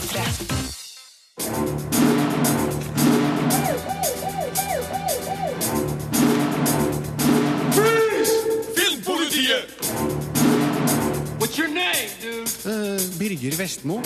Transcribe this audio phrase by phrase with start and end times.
[0.00, 0.16] P3.
[8.76, 9.66] Filmpolitiet!
[11.38, 12.48] What's your name, dude?
[13.18, 14.00] Birger Vestmo.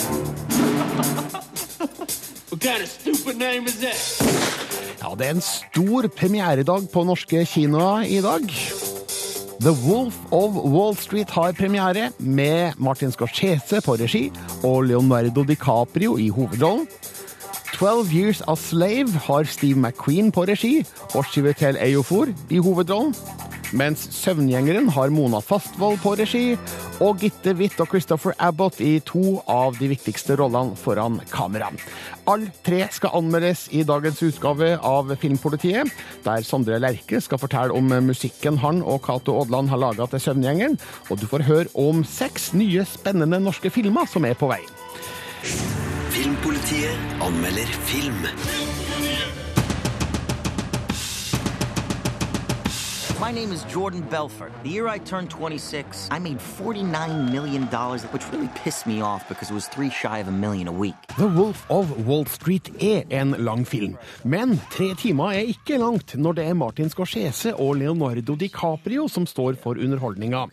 [5.02, 8.42] Ja, det er en stor premieredag på norske kinoer i dag.
[9.62, 14.30] The Wolf of Wall Street har premiere, med Martin Scorsese på regi
[14.64, 16.88] og Leonardo DiCaprio i hovedrollen.
[17.74, 23.14] 12 Years a Slave har Steve McQueen på regi og Chivetel Eyofor i hovedrollen.
[23.72, 26.58] Mens Søvngjengeren har Mona Fastvold på regi,
[27.02, 31.70] og Gitte Witt og Christopher Abbott i to av de viktigste rollene foran kamera.
[32.30, 35.90] Alle tre skal anmeldes i dagens utgave av Filmpolitiet,
[36.26, 40.78] der Sondre Lerche skal fortelle om musikken han og Cato Odland har laga til Søvngjengeren,
[41.08, 44.62] og du får høre om seks nye spennende norske filmer som er på vei.
[46.14, 48.83] Filmpolitiet anmelder film.
[53.24, 54.52] My name is Jordan Belfort.
[54.64, 57.64] The year I turned 26, I made $49 million,
[58.12, 60.94] which really pissed me off because it was three shy of a million a week.
[61.16, 66.16] The Wolf of Wall Street er en lang film, men tre timer er ikke langt
[66.20, 70.44] når det er Martin Scorsese og Leonardo DiCaprio som står for underholdninga.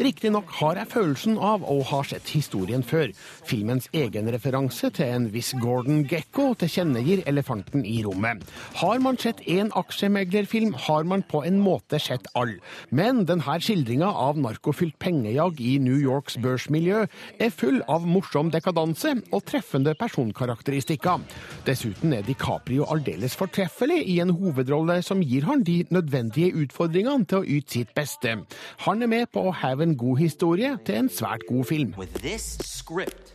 [0.00, 3.12] Riktignok har jeg følelsen av å ha sett historien før.
[3.44, 8.48] Filmens egen referanse til en viss Gordon Gekko tilkjennegir elefanten i rommet.
[8.80, 12.52] Har man sett en aksjemeglerfilm, har man på en måte sett all.
[12.90, 17.04] Men denne skildringa av narkofylt pengejag i New Yorks børsmiljø
[17.40, 21.24] er full av morsom dekadanse og treffende personkarakteristikker.
[21.66, 27.42] Dessuten er DiCaprio aldeles fortreffelig i en hovedrolle som gir han de nødvendige utfordringene til
[27.42, 28.38] å yte sitt beste.
[28.86, 31.94] Han er med på å heve en god historie til en svært god film.
[31.98, 33.34] With this script,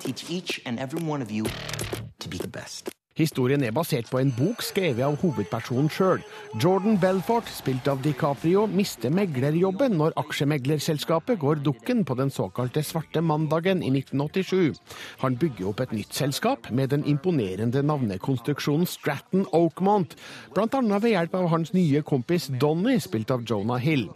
[0.00, 1.44] teach each and every one of you
[2.18, 2.90] to be the best.
[3.20, 6.22] Historien er basert på en bok skrevet av hovedpersonen sjøl.
[6.62, 13.20] Jordan Belfort, spilt av DiCaprio, mister meglerjobben når aksjemeglerselskapet går dukken på den såkalte svarte
[13.20, 14.78] mandagen i 1987.
[15.20, 20.16] Han bygger opp et nytt selskap med den imponerende navnekonstruksjonen Stratton Oakmont,
[20.56, 20.80] bl.a.
[20.80, 24.06] ved hjelp av hans nye kompis Donny, spilt av Jonah Hill.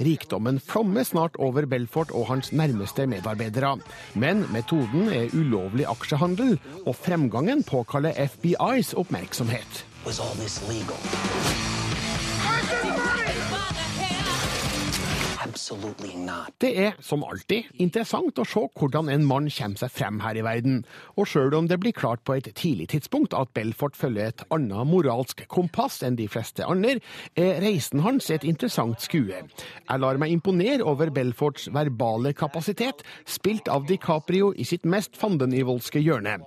[0.00, 3.74] Rikdommen flommer snart over Belfort og hans nærmeste medarbeidere.
[4.16, 8.16] Men metoden er ulovlig aksjehandel, og fremgangen påkaller
[8.54, 9.84] FBIs oppmerksomhet.
[10.04, 11.63] Was all this legal?
[16.60, 20.44] Det er, som alltid, interessant å se hvordan en mann kommer seg frem her i
[20.44, 20.82] verden.
[21.16, 24.90] Og sjøl om det blir klart på et tidlig tidspunkt at Belfort følger et annet
[24.90, 26.98] moralsk kompass enn de fleste andre,
[27.40, 29.40] er reisen hans et interessant skue.
[29.40, 36.02] Jeg lar meg imponere over Belforts verbale kapasitet, spilt av DiCaprio i sitt mest fandenivoldske
[36.02, 36.38] hjørne.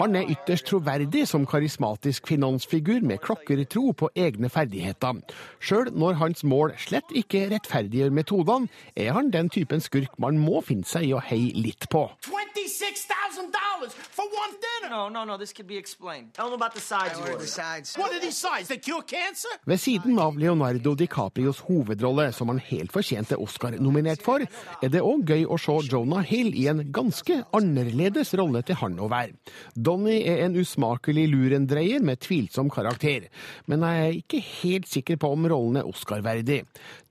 [0.00, 5.22] Han er ytterst troverdig som karismatisk finansfigur med klokkertro på egne ferdigheter.
[5.64, 10.62] Sjøl når hans mål slett ikke rettferdiggjør metodene, er han den typen skurk man må
[10.64, 12.06] finne seg i å heie litt på.
[12.26, 14.90] $26,000 for one dinner!
[14.90, 16.32] No, no, no, this could be explained.
[16.34, 17.48] Tell them about the sides you ordered.
[17.96, 18.68] What are these sides?
[18.68, 19.48] They cure cancer?
[19.64, 24.44] Ved siden av Leonardo DiCaprios hovedrolle, som han helt fortjent er Oscar-nominert for,
[24.82, 28.98] er det òg gøy å se Jonah Hill i en ganske annerledes rolle til han
[29.02, 29.34] å være.
[29.74, 33.28] Donny er en usmakelig lurendreier med tvilsom karakter,
[33.66, 36.62] men jeg er ikke helt sikker på om rollen er Oscar-verdig.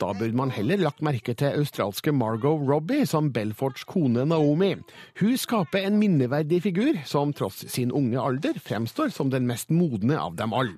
[0.02, 4.76] Da burde man heller lagt merke til australske Margot Robbie som Belforts kone Naomi.
[5.20, 10.18] Hun skaper en minneverdig figur som tross sin unge alder fremstår som den mest modne
[10.20, 10.78] av dem alle.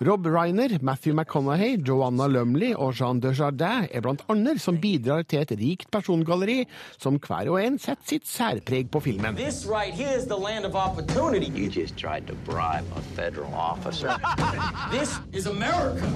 [0.00, 5.42] Rob Reiner, Matthew McConaughey, Joanna Lumley og Jean Desjardins er blant andre som bidrar til
[5.42, 6.60] et rikt persongalleri
[7.02, 9.34] som hver og en setter sitt særpreg på filmen.
[9.34, 11.50] This right here is the land of opportunity.
[11.50, 14.14] You just tried to bribe a federal officer.
[14.94, 16.06] This is America.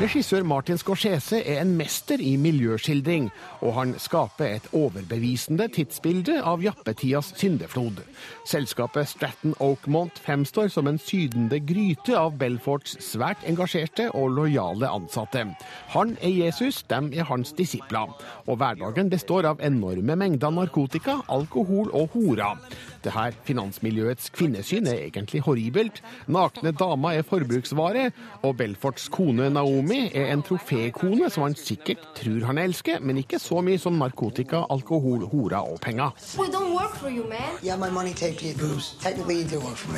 [0.00, 3.30] Regissør Martin Scorsese er en mester i miljøskildring,
[3.60, 8.02] og han skaper et overbevisende tidsbilde av jappetidas syndeflod.
[8.48, 15.46] Selskapet Stratton Oakmont fremstår som en sydende gryte av Belforts svært engasjerte og lojale ansatte.
[15.94, 18.12] Han er Jesus, dem er hans disipler.
[18.46, 22.60] Og hverdagen består av enorme mengder narkotika, alkohol og horer.
[23.06, 26.00] Det her finansmiljøets kvinnesyn er egentlig horribelt.
[26.26, 28.08] Nakne damer er forbruksvare,
[28.42, 33.38] og Belforts kone Naomi er en trofékone som han sikkert tror han elsker, men ikke
[33.38, 36.10] så mye som narkotika, alkohol, horer og penger.
[37.06, 37.30] You.
[37.62, 37.76] Yeah.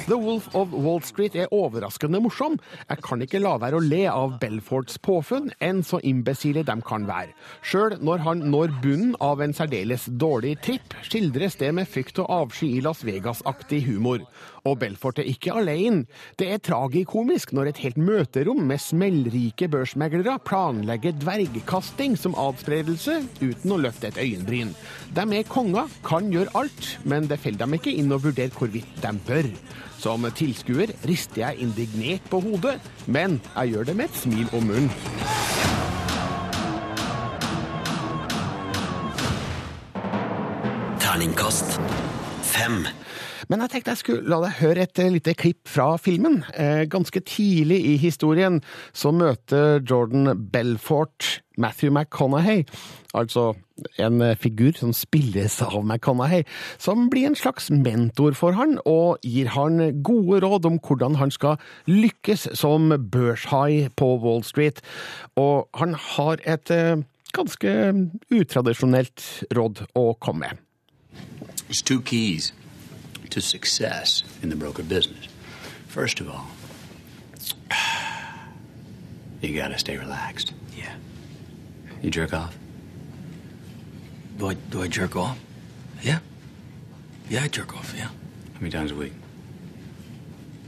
[0.07, 2.59] The Wolf of Wall Street er overraskende morsom.
[2.89, 7.07] Jeg kan ikke la være å le av Belforts påfunn, enn så imbesile de kan
[7.09, 7.33] være.
[7.65, 12.31] Sjøl når han når bunnen av en særdeles dårlig tripp, skildres det med frykt og
[12.35, 14.19] avsky i Las Las Vegas-aktig humor.
[14.67, 16.07] Og Belfort er ikke alene.
[16.39, 23.75] Det er tragikomisk når et helt møterom med smellrike børsmeglere planlegger dvergkasting som adspredelse uten
[23.75, 24.75] å løfte et øyenbryn.
[25.15, 28.99] De er konger, kan gjøre alt, men det faller dem ikke inn å vurdere hvorvidt
[29.05, 29.53] de bør.
[29.99, 34.71] Som tilskuer rister jeg indignert på hodet, men jeg gjør det med et smil om
[34.73, 34.91] munnen.
[41.03, 41.81] Terningkast
[42.49, 42.87] fem.
[43.49, 46.43] Men jeg tenkte jeg skulle la deg høre et eh, lite klipp fra filmen.
[46.53, 48.61] Eh, ganske tidlig i historien
[48.97, 52.67] så møter Jordan Belfort Matthew McConaughey,
[53.19, 53.53] altså
[53.99, 56.45] en eh, figur som spilles av McConaughey,
[56.79, 61.35] som blir en slags mentor for han og gir han gode råd om hvordan han
[61.35, 61.59] skal
[61.89, 64.85] lykkes som børshai på Wall Street.
[65.41, 66.73] Og han har et
[67.35, 67.75] ganske
[68.33, 70.68] utradisjonelt råd å komme med.
[71.69, 72.53] There's two keys
[73.29, 75.29] to success in the broker business.
[75.87, 76.47] First of all,
[79.43, 80.55] you gotta stay relaxed.
[80.75, 80.95] Yeah.
[82.01, 82.57] You jerk off?
[84.39, 85.39] Do I, do I jerk off?
[86.01, 86.21] Yeah.
[87.29, 88.05] Yeah, I jerk off, yeah.
[88.05, 89.13] How many times a week?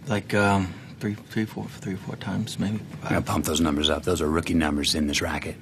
[0.06, 2.81] Like, um, three, three, four, three, four times, maybe.
[3.05, 4.02] I gotta pump those numbers up.
[4.02, 5.56] Those are rookie numbers in this racket.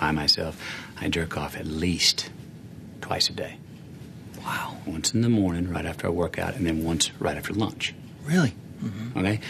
[0.00, 0.62] I myself,
[1.00, 2.30] I jerk off at least
[3.00, 3.56] twice a day.
[4.44, 4.76] Wow.
[4.86, 7.94] Once in the morning, right after I work out, and then once right after lunch.
[8.24, 8.54] Really?
[8.82, 9.18] Mm-hmm.
[9.18, 9.40] Okay?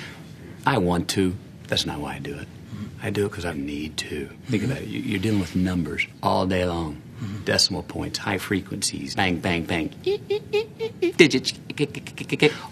[0.67, 1.35] I want to.
[1.69, 2.47] That's not why I do it.
[2.49, 3.07] Mm-hmm.
[3.07, 4.29] I do it because I need to.
[4.47, 4.89] Think about it.
[4.89, 7.03] You- You're dealing with numbers all day long.
[7.23, 7.45] Mm-hmm.
[7.45, 9.89] Decimal points, high frequencies, bang, bang, bang,
[11.17, 11.53] digits,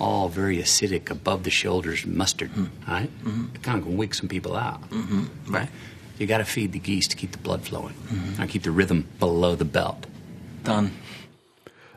[0.00, 2.50] all very acidic, above the shoulders mustard.
[2.56, 3.10] All right?
[3.54, 4.82] It kind of can wig some people out.
[5.48, 5.68] Right.
[6.18, 7.94] You got to feed the geese to keep the blood flowing.
[8.38, 10.06] I keep the rhythm below the belt.
[10.64, 10.92] Done.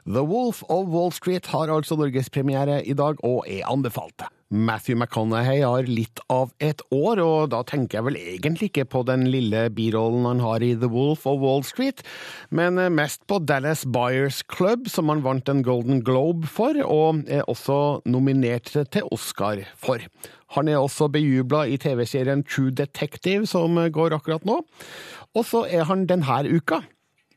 [0.06, 4.24] The Wolf of Wall Street har altså norgespremiere i dag, og er anbefalt.
[4.50, 9.04] Matthew McConaughey har litt av et år, og da tenker jeg vel egentlig ikke på
[9.06, 12.01] den lille birollen han har i The Wolf of Wall Street,
[12.50, 17.30] men eh, mest på Dallas Buyers Club, som han vant en Golden Globe for, og
[17.30, 20.02] er også nominert til Oscar for.
[20.57, 24.63] Han er også bejubla i TV-serien True Detective, som går akkurat nå.
[25.38, 26.81] Og så er han denne uka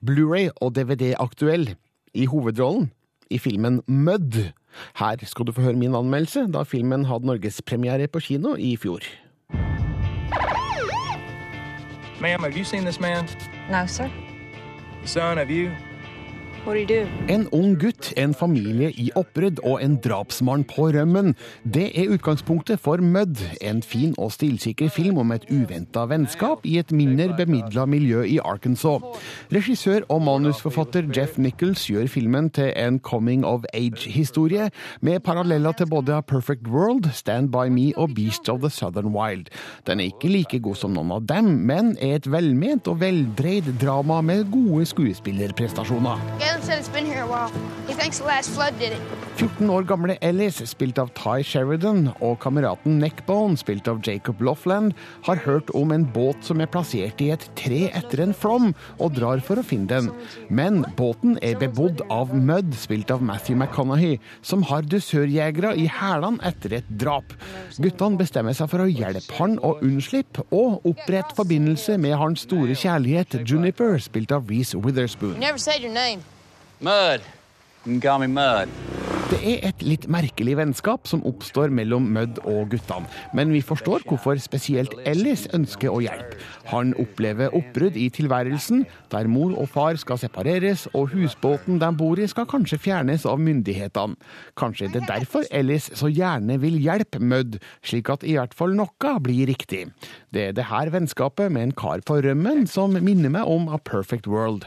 [0.03, 1.75] Blu-ray og DVD-aktuell
[2.15, 2.91] i hovedrollen
[3.31, 4.53] i filmen Mud.
[4.99, 9.01] Her skal du få høre min anmeldelse, da filmen hadde norgespremiere på kino i fjor.
[12.21, 13.29] Ma'am, have you seen this man?
[13.71, 14.09] No, sir.
[15.05, 15.92] Son, have you?
[16.63, 21.33] En ung gutt, en familie i oppbrudd og en drapsmann på rømmen.
[21.67, 26.77] Det er utgangspunktet for Mud, en fin og stilsikker film om et uventa vennskap i
[26.79, 29.03] et mindre bemidla miljø i Arkansas.
[29.51, 34.71] Regissør og manusforfatter Jeff Nichols gjør filmen til en coming of age-historie,
[35.01, 39.11] med paralleller til både A Perfect World, Stand By Me og Beast of the Southern
[39.17, 39.51] Wild.
[39.87, 43.75] Den er ikke like god som noen av dem, men er et velment og veldreid
[43.83, 46.52] drama med gode skuespillerprestasjoner.
[46.53, 47.51] Galen said it's been here a while.
[47.89, 49.01] He thinks the last flood did it.
[49.37, 54.93] 14 år gamle Ellis, spilt av Ty Sheridan, og kameraten Neckbone, spilt av Jacob Loffland,
[55.25, 59.15] har hørt om en båt som er plassert i et tre etter en flom, og
[59.17, 60.11] drar for å finne den.
[60.53, 66.45] Men båten er bebodd av Mudd, spilt av Matthew McConaughey, som har dusørjegere i hælene
[66.53, 67.33] etter et drap.
[67.81, 72.77] Guttene bestemmer seg for å hjelpe han å unnslippe, og opprette forbindelse med hans store
[72.77, 75.39] kjærlighet, Juniper, spilt av Reece Witherspoon.
[75.41, 76.21] You never said your name.
[76.83, 77.21] Mud.
[77.87, 78.69] You can call me Mud.
[79.31, 84.03] Det er et litt merkelig vennskap som oppstår mellom Mudd og guttene, men vi forstår
[84.05, 86.37] hvorfor spesielt Ellis ønsker å hjelpe.
[86.69, 88.83] Han opplever oppbrudd i tilværelsen,
[89.15, 93.41] der mor og far skal separeres, og husbåten de bor i skal kanskje fjernes av
[93.41, 94.19] myndighetene.
[94.59, 98.77] Kanskje er det derfor Ellis så gjerne vil hjelpe Mudd, slik at i hvert fall
[98.77, 99.87] noe blir riktig.
[100.33, 103.77] Det er det her vennskapet med en kar på rømmen som minner meg om A
[103.77, 104.65] Perfect World.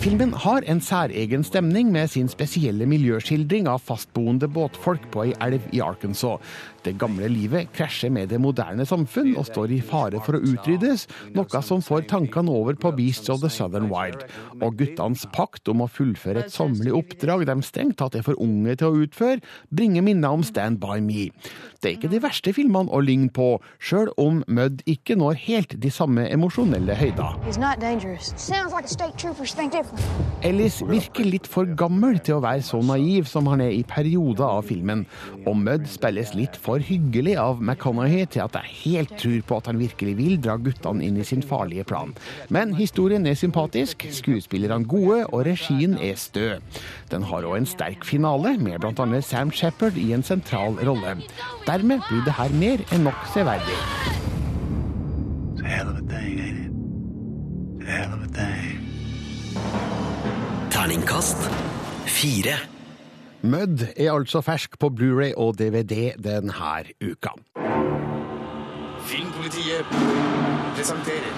[0.00, 5.68] Filmen har en særegen stemning med sin spesielle miljøskildring av fastboende båtfolk på ei elv
[5.76, 6.40] i Arkansas.
[6.84, 11.06] Det gamle livet krasjer med det moderne samfunn og står i fare for å utryddes,
[11.36, 14.26] noe som får tankene over på Beasts of the Southern Wild.
[14.60, 18.76] Og guttenes pakt om å fullføre et sommerlig oppdrag de strengt tatt er for unge
[18.80, 19.40] til å utføre,
[19.72, 21.30] bringer minner om Stand By Me.
[21.80, 25.74] Det er ikke de verste filmene å ligne på, sjøl om Mudd ikke når helt
[25.80, 26.96] de samme emosjonelle
[29.72, 30.00] different.
[30.44, 34.46] Ellis virker litt for gammel til å være så naiv som han er i perioder
[34.46, 35.04] av filmen,
[35.44, 39.68] og Mudd spilles litt for hyggelig av McConaughey til at jeg helt tror på at
[39.70, 42.14] han virkelig vil dra guttene inn i sin farlige plan.
[42.48, 46.58] Men historien er sympatisk, skuespillerne gode, og regien er stø.
[47.12, 49.20] Den har òg en sterk finale, med bl.a.
[49.20, 51.18] Sam Shepherd i en sentral rolle.
[51.68, 53.78] Dermed blir det her mer enn nok severdig.
[55.54, 56.72] It's a hell of a thing, ain't it?
[57.78, 58.80] It's a hell of a thing.
[60.70, 61.50] Terningkast
[62.06, 62.73] fire.
[63.44, 66.54] Mudd er altså fersk på Blu-ray og DVD denne
[67.04, 67.34] uka.
[69.04, 69.84] Filmpolitiet
[70.76, 71.34] presenterer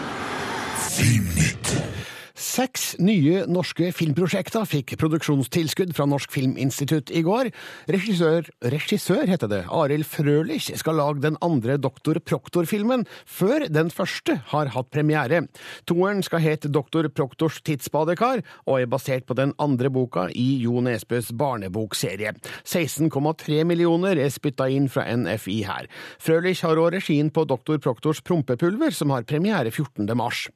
[2.37, 7.49] Seks nye norske filmprosjekter fikk produksjonstilskudd fra Norsk Filminstitutt i går.
[7.89, 14.37] Regissør, regissør heter det, Arild Frølich skal lage den andre Doktor Proktor-filmen, før den første
[14.51, 15.47] har hatt premiere.
[15.89, 20.85] Toeren skal hete Doktor Proktors tidsbadekar, og er basert på den andre boka i Jo
[20.85, 22.35] Nesbøs barnebokserie.
[22.69, 25.89] 16,3 millioner er spytta inn fra NFI her.
[26.21, 30.05] Frølich har òg regien på Doktor Proktors prompepulver, som har premiere 14.
[30.13, 30.51] mars.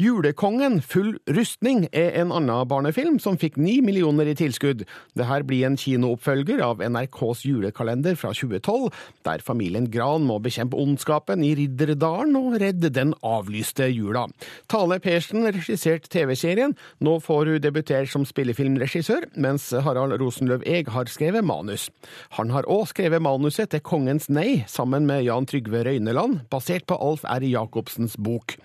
[0.00, 4.84] Julekongen full rustning er en annen barnefilm som fikk ni millioner i tilskudd.
[5.18, 8.90] Dette blir en kinooppfølger av NRKs julekalender fra 2012,
[9.26, 14.26] der familien Gran må bekjempe ondskapen i Ridderdalen og redde den avlyste jula.
[14.70, 21.10] Tale Persen regisserte TV-serien, nå får hun debutere som spillefilmregissør, mens Harald Rosenløv Eeg har
[21.10, 21.88] skrevet manus.
[22.38, 26.98] Han har òg skrevet manuset til Kongens nei, sammen med Jan Trygve Røyneland, basert på
[27.00, 27.46] Alf R.
[27.46, 28.56] Jacobsens bok.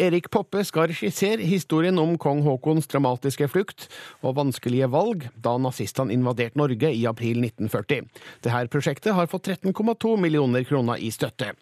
[0.00, 3.88] Erik Poppe skal regissere historien om kong Haakons dramatiske flukt
[4.22, 8.08] og vanskelige valg da nazistene invaderte Norge i april 1940.
[8.44, 11.52] Dette prosjektet har fått 13,2 millioner kroner i støtte.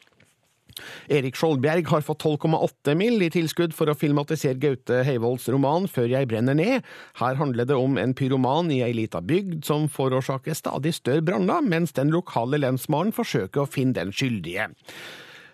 [1.11, 3.23] Erik Skjoldbjerg har fått 12,8 mill.
[3.23, 6.87] i tilskudd for å filmatisere Gaute Heivolds roman Før jeg brenner ned.
[7.21, 11.61] Her handler det om en pyroman i ei lita bygd som forårsaker stadig større branner,
[11.61, 14.71] mens den lokale lensmannen forsøker å finne den skyldige.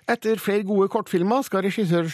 [0.07, 2.07] Etter flere gode kortfilmer skal regissør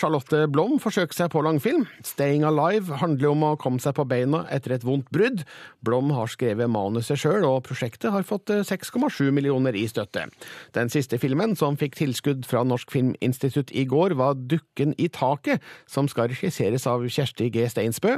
[0.00, 1.82] Charlotte Blom forsøke seg på langfilm.
[2.00, 5.42] Staying Alive handler om å komme seg på beina etter et vondt brudd.
[5.84, 10.30] Blom har skrevet manuset sjøl, og prosjektet har fått 6,7 millioner i støtte.
[10.72, 15.60] Den siste filmen, som fikk tilskudd fra Norsk Filminstitutt i går, var Dukken i taket,
[15.84, 17.68] som skal regisseres av Kjersti G.
[17.68, 18.16] Steinsbø.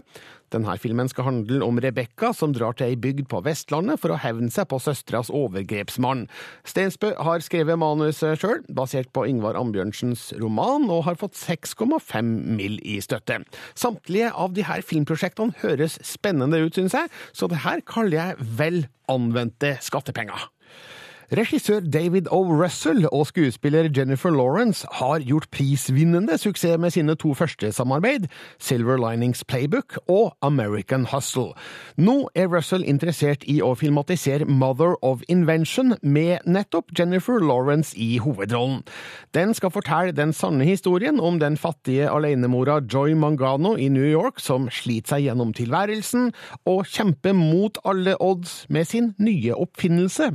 [0.53, 4.21] Denne filmen skal handle om Rebekka, som drar til ei bygd på Vestlandet for å
[4.21, 6.27] hevne seg på søsteras overgrepsmann.
[6.69, 12.79] Steinsbø har skrevet manuset sjøl, basert på Ingvar Ambjørnsens roman, og har fått 6,5 mill.
[12.83, 13.43] i støtte.
[13.79, 18.83] Samtlige av her filmprosjektene høres spennende ut, syns jeg, så det her kaller jeg vel
[19.13, 20.52] anvendte skattepenger.
[21.33, 22.43] Regissør David O.
[22.45, 28.27] Russell og skuespiller Jennifer Lawrence har gjort prisvinnende suksess med sine to første samarbeid,
[28.61, 31.55] Silver Linings Playbook og American Hustle.
[31.97, 38.19] Nå er Russell interessert i å filmatisere Mother of Invention med nettopp Jennifer Lawrence i
[38.21, 38.85] hovedrollen.
[39.33, 44.37] Den skal fortelle den sanne historien om den fattige alenemora Joy Mangano i New York
[44.37, 46.29] som sliter seg gjennom tilværelsen
[46.69, 50.35] og kjemper mot alle odds med sin nye oppfinnelse.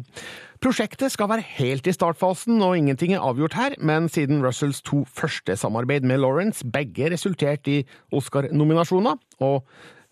[0.58, 5.04] Prosjektet skal være helt i startfasen, og ingenting er avgjort her, men siden Russells to
[5.06, 7.84] første samarbeid med Lawrence begge resulterte i
[8.18, 9.68] Oscar-nominasjoner, og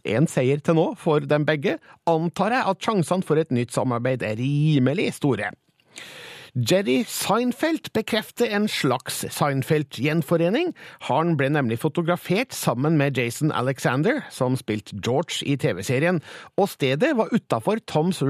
[0.05, 4.21] én seier til nå for dem begge, antar jeg at sjansene for et nytt samarbeid
[4.27, 5.49] er rimelig store.
[6.55, 10.69] Jerry Seinfeld bekrefter en slags Seinfeld-gjenforening.
[11.09, 16.21] Han ble nemlig fotografert sammen med Jason Alexander, som spilte George i TV-serien,
[16.55, 18.21] og stedet var utafor Toms,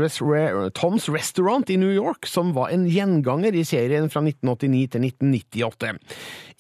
[0.74, 5.94] Toms Restaurant i New York, som var en gjenganger i serien fra 1989 til 1998.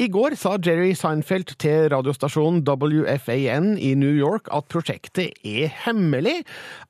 [0.05, 6.43] I går sa Jerry Seinfeld til radiostasjonen WFAN i New York at prosjektet er hemmelig,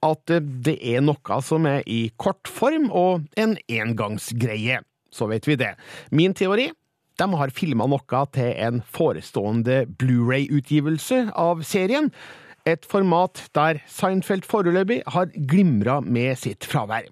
[0.03, 4.64] at det er noe som er i kortform og en engangsgreie
[5.11, 5.75] så vet vi det.
[6.11, 6.71] Min teori?
[7.15, 12.11] De har filma noe til en forestående Blu-ray-utgivelse av serien.
[12.67, 17.07] Et format der Seinfeld foreløpig har glimra med sitt fravær.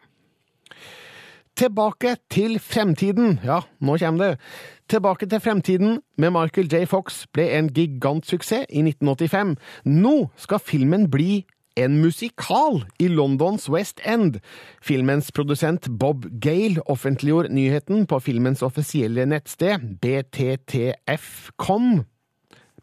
[1.55, 3.37] Tilbake til fremtiden.
[3.45, 4.39] Ja, nå kommer det.
[4.89, 6.87] Tilbake til fremtiden med Michael J.
[6.89, 9.55] Fox ble en gigantsuksess i 1985.
[9.85, 11.43] Nå skal filmen bli
[11.75, 14.39] en musikal i Londons West End.
[14.81, 22.03] Filmens produsent Bob Gale offentliggjorde nyheten på filmens offisielle nettsted, bttf.com.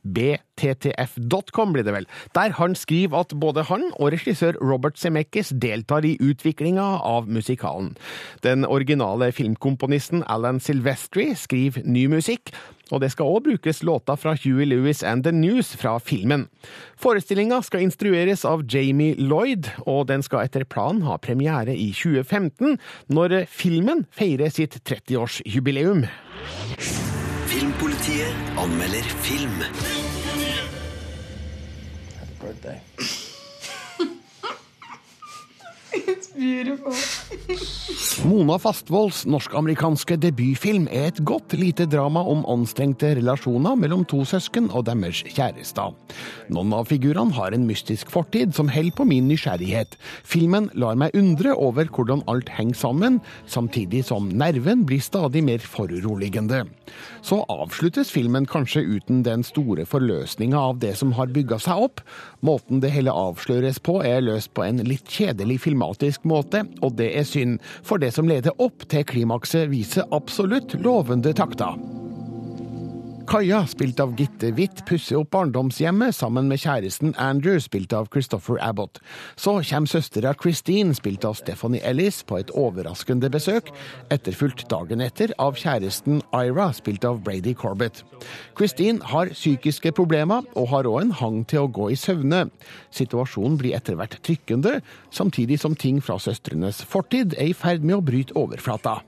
[0.03, 6.07] bttf.com blir det vel, der han skriver at både han og regissør Robert Zemeckis deltar
[6.09, 7.95] i utviklinga av musikalen.
[8.45, 12.53] Den originale filmkomponisten Alan Silvestri skriver ny musikk,
[12.91, 16.49] og det skal òg brukes låter fra Huey Lewis and The News fra filmen.
[16.99, 22.81] Forestillinga skal instrueres av Jamie Lloyd, og den skal etter planen ha premiere i 2015,
[23.15, 26.07] når filmen feirer sitt 30-årsjubileum.
[27.51, 27.90] Filmpolitiet
[28.57, 29.65] anmelder film.
[32.41, 33.30] Birthday.
[35.93, 36.95] It's beautiful.
[38.29, 44.69] Mona Fastvolds norsk-amerikanske debutfilm er et godt lite drama om anstrengte relasjoner mellom to søsken
[44.71, 45.95] og deres kjærester.
[46.53, 49.97] Noen av figurene har en mystisk fortid som holder på min nysgjerrighet.
[50.27, 53.19] Filmen lar meg undre over hvordan alt henger sammen,
[53.51, 56.65] samtidig som nerven blir stadig mer foruroligende.
[57.23, 62.05] Så avsluttes filmen kanskje uten den store forløsninga av det som har bygga seg opp.
[62.47, 67.17] Måten det hele avsløres på er løst på en litt kjedelig filmatisk måte, og det
[67.17, 72.00] er synd, for det som leder opp til klimakset viser absolutt lovende takter.
[73.31, 78.57] Kaja, spilt av Gitte Witt, pusser opp barndomshjemmet sammen med kjæresten Andrew, spilt av Christopher
[78.59, 78.99] Abbott.
[79.39, 83.71] Så kommer søstera Christine, spilt av Stephanie Ellis, på et overraskende besøk,
[84.11, 88.03] etterfulgt dagen etter av kjæresten Ira, spilt av Brady Corbett.
[88.59, 92.49] Christine har psykiske problemer, og har òg en hang til å gå i søvne.
[92.91, 94.81] Situasjonen blir etter hvert trykkende,
[95.15, 98.99] samtidig som ting fra søstrenes fortid er i ferd med å bryte overflata.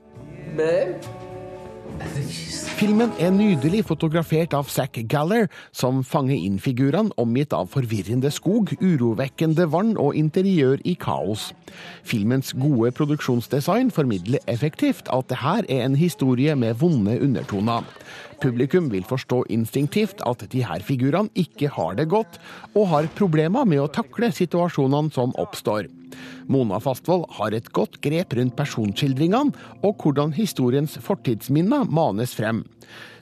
[2.73, 8.73] Filmen er nydelig fotografert av Zack Galler, som fanger inn figurene omgitt av forvirrende skog,
[8.81, 11.51] urovekkende vann og interiør i kaos.
[12.03, 17.87] Filmens gode produksjonsdesign formidler effektivt at det her er en historie med vonde undertoner.
[18.43, 22.39] Publikum vil forstå instinktivt at de her figurene ikke har det godt,
[22.75, 25.87] og har problemer med å takle situasjonene som oppstår.
[26.51, 32.65] Mona Fastvold har et godt grep rundt personskildringene, og hvordan historiens fortidsminner manes frem.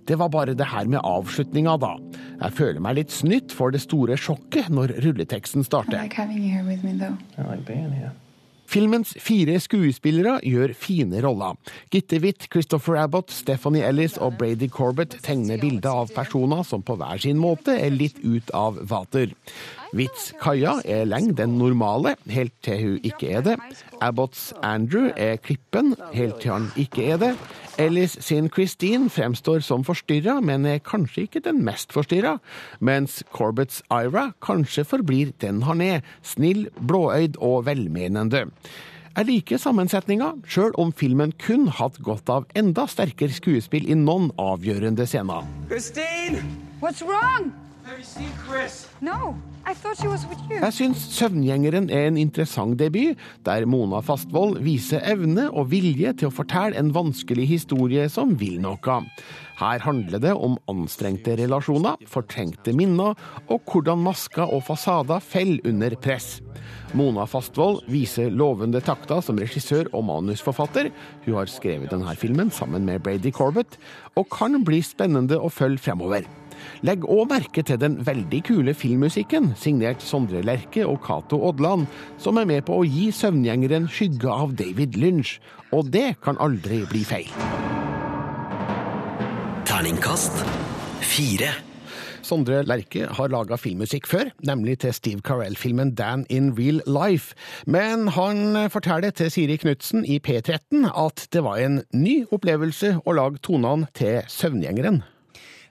[0.09, 1.93] Det var bare det her med avslutninga, da.
[2.41, 6.01] Jeg føler meg litt snytt for det store sjokket når rulleteksten starter.
[6.01, 7.15] like having you here with me, though.
[7.37, 8.30] I like.
[8.71, 11.57] Filmens fire skuespillere gjør fine roller.
[11.91, 16.95] Gitte Witt, Christopher Abbott, Stephanie Ellis og Brady Corbett tegner bilder av personer som på
[16.95, 19.33] hver sin måte er litt ut av vater.
[19.91, 23.57] Witts Kaja er lenge den normale, helt til hun ikke er det.
[23.99, 27.33] Abbotts Andrew er klippen, helt til han ikke er det.
[27.81, 32.35] Ellis sin Christine fremstår som forstyrra, men er kanskje ikke den mest forstyrra.
[32.79, 38.45] Mens Corbetts Ira kanskje forblir den han er, snill, blåøyd og velmenende.
[39.15, 44.29] Jeg liker sammensetninga, sjøl om filmen kun hatt godt av enda sterkere skuespill i noen
[44.39, 45.49] avgjørende scener.
[45.67, 46.45] Christine!
[46.81, 47.51] What's wrong?
[47.91, 48.87] Have you seen Chris?
[49.01, 49.35] No,
[49.67, 50.61] I thought she was with you.
[50.61, 56.29] Jeg syns Søvngjengeren er en interessant debut, der Mona Fastvold viser evne og vilje til
[56.29, 58.95] å fortelle en vanskelig historie som vil noe.
[59.59, 63.19] Her handler det om anstrengte relasjoner, fortrengte minner,
[63.51, 66.37] og hvordan masker og fasader faller under press.
[66.95, 70.93] Mona Fastvold viser lovende takter som regissør og manusforfatter.
[71.25, 73.75] Hun har skrevet denne filmen sammen med Brady Corbett,
[74.15, 76.37] og kan bli spennende å følge fremover.
[76.87, 81.87] Legg òg merke til den veldig kule filmmusikken, signert Sondre Lerche og Cato Odland,
[82.21, 85.37] som er med på å gi Søvngjengeren skygge av David Lynch.
[85.71, 87.29] Og det kan aldri bli feil.
[89.69, 90.41] Terningkast
[91.05, 91.53] fire.
[92.25, 97.35] Sondre Lerche har laga filmmusikk før, nemlig til Steve Carell-filmen Dan in Real Life.
[97.65, 103.17] Men han forteller til Siri Knutsen i P13 at det var en ny opplevelse å
[103.17, 105.01] lage tonene til Søvngjengeren.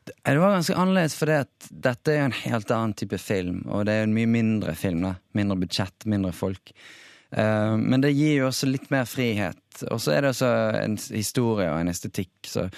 [0.04, 3.62] Det var ganske annerledes, for dette er jo en helt annen type film.
[3.68, 5.04] Og det er jo en mye mindre film.
[5.04, 5.14] da.
[5.36, 6.72] Mindre budsjett, mindre folk.
[7.30, 9.84] Eh, men det gir jo også litt mer frihet.
[9.90, 12.70] Og så er det også en historie og en estetikk som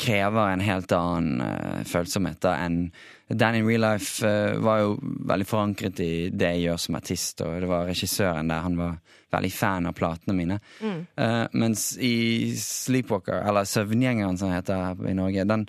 [0.00, 2.86] krever en helt annen uh, følsomhet da, enn
[3.28, 4.94] Dan in Real Life uh, var jo
[5.28, 8.64] veldig forankret i det jeg gjør som artist, og det var regissøren der.
[8.64, 8.94] Han var
[9.36, 10.56] veldig fan av platene mine.
[10.78, 10.98] Mm.
[11.58, 15.64] Mens i Sleepwalker, eller Søvngjengeren som heter her i Norge, den,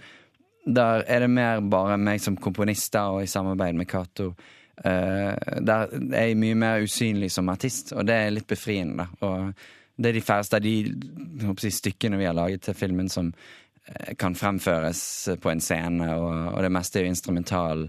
[0.65, 4.31] der er det mer bare meg som komponist og i samarbeid med Cato.
[4.75, 9.07] Uh, der er jeg mye mer usynlig som artist, og det er litt befriende.
[9.23, 9.53] Og
[9.95, 14.35] det er de færreste av de stykkene vi har laget til filmen som eh, kan
[14.35, 14.99] fremføres
[15.39, 17.85] på en scene, og, det meste er jo instrumental,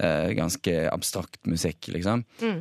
[0.00, 2.24] uh, ganske abstrakt musikk, liksom.
[2.40, 2.60] Mm.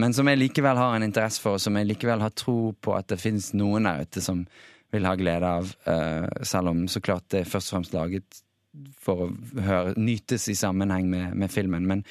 [0.00, 2.96] Men som jeg likevel har en interesse for, og som jeg likevel har tro på
[2.96, 4.46] at det finnes noen der ute som
[4.90, 5.68] vil ha glede av,
[6.42, 8.40] selv om så klart det er først og fremst laget
[9.02, 9.30] for å
[9.64, 11.88] høre, nytes i sammenheng med, med filmen.
[11.90, 12.04] Men,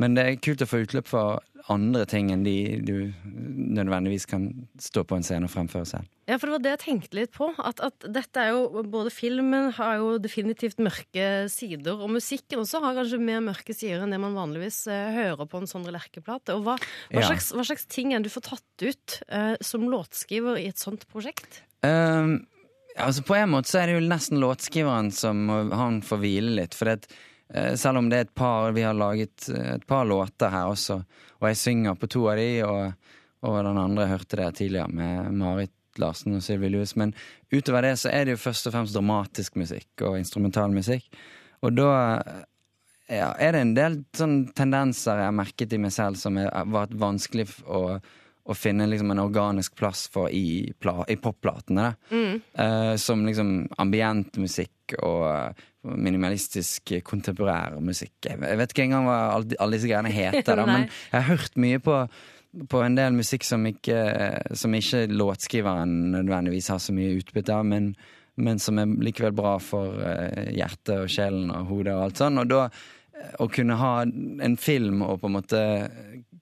[0.00, 2.94] men det er kult å få utløp for andre ting enn de du
[3.26, 4.44] nødvendigvis kan
[4.78, 6.06] stå på en scene og fremføre selv.
[6.30, 7.48] Ja, for det var det jeg tenkte litt på.
[7.58, 12.80] At, at dette er jo Både filmen har jo definitivt mørke sider, og musikken også
[12.82, 16.56] har kanskje mer mørke sider enn det man vanligvis eh, hører på en Sondre Lerche-plate.
[16.56, 17.28] Og hva, hva, Ja.
[17.30, 20.82] slags, hva slags ting er det du får tatt ut eh, som låtskriver i et
[20.82, 21.62] sånt prosjekt?
[21.86, 22.44] Ehm,
[22.96, 26.76] altså På en måte så er det jo nesten låtskriveren som han får hvile litt.
[26.76, 27.12] For det,
[27.54, 30.72] eh, selv om det er et par Vi har laget eh, et par låter her
[30.72, 31.02] også,
[31.40, 33.14] og jeg synger på to av de, og,
[33.46, 36.96] og den andre hørte det tidligere med Marit Larsen og Sylvi Lewis.
[36.96, 37.14] Men
[37.52, 41.08] utover det så er det jo først og fremst dramatisk musikk og instrumental musikk.
[41.64, 41.90] Og da
[43.08, 46.68] ja, er det en del sånn tendenser jeg har merket i meg selv som har
[46.72, 47.98] vært vanskelig å,
[48.46, 51.90] å finne liksom en organisk plass for i, pla, i popplatene.
[52.10, 52.34] Mm.
[52.58, 55.64] Uh, som liksom ambient musikk og eh,
[55.98, 58.28] minimalistisk eh, kontemporær musikk.
[58.28, 61.58] Jeg vet ikke engang hva alle, alle disse greiene heter, da, men jeg har hørt
[61.58, 61.96] mye på,
[62.70, 63.98] på en del musikk som ikke,
[64.54, 67.90] som ikke låtskriveren nødvendigvis har så mye utbytte av, men,
[68.38, 69.98] men som er likevel bra for
[70.54, 72.38] hjertet og sjelen og hodet og alt sånn.
[72.44, 72.68] Og da
[73.42, 75.62] å kunne ha en film og på en måte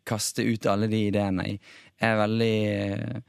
[0.05, 1.55] kaste ut alle de ideene i,
[2.01, 3.23] er veldig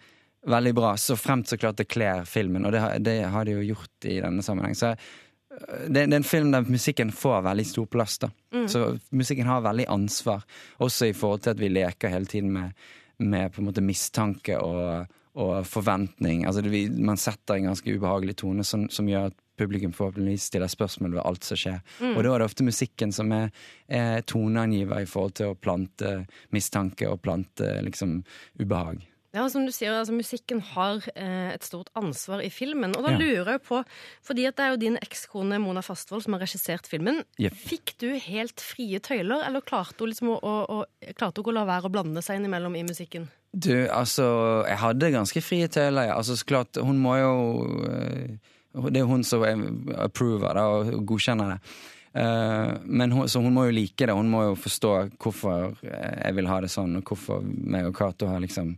[0.45, 3.56] Veldig bra, så fremt så klart det kler filmen, og det, har- det har de
[3.56, 4.75] jo gjort i denne sammenheng.
[4.78, 8.19] Så eh, det, det er en film der musikken får veldig stor plass.
[8.21, 8.30] da.
[8.54, 8.67] Mm.
[8.69, 10.43] Så musikken har veldig ansvar,
[10.78, 12.78] også i forhold til at vi leker hele tiden med,
[13.25, 16.45] med på en måte mistanke og, og forventning.
[16.45, 20.71] Altså det, Man setter en ganske ubehagelig tone som, som gjør at publikum forhåpentligvis stiller
[20.71, 21.81] spørsmål ved alt som skjer.
[22.01, 22.13] Mm.
[22.15, 23.49] Og da er det ofte musikken som er,
[23.87, 26.15] er toneangiver i forhold til å plante
[26.55, 28.21] mistanke og plante liksom
[28.61, 29.03] ubehag.
[29.35, 32.93] Ja, som du sier, altså Musikken har eh, et stort ansvar i filmen.
[32.95, 33.17] Og da Ja.
[33.19, 33.81] lurer jeg på,
[34.23, 37.19] fordi at det er jo din ekskone Mona Fastvold som har regissert filmen.
[37.37, 37.57] Yep.
[37.67, 41.51] Fikk du helt frie tøyler, eller klarte hun liksom å, å, å, klarte hun ikke
[41.51, 43.27] å la være å blande seg innimellom i musikken?
[43.51, 46.15] Du, altså Jeg hadde ganske frie tøyler.
[46.15, 47.35] Altså, så klart, hun må jo
[47.91, 48.39] eh,
[48.89, 49.43] Det er hun som
[49.95, 51.75] approver det og godkjenner det.
[52.15, 54.15] Eh, men hun, så hun må jo like det.
[54.15, 58.29] Hun må jo forstå hvorfor jeg vil ha det sånn, og hvorfor meg og Cato
[58.31, 58.75] har liksom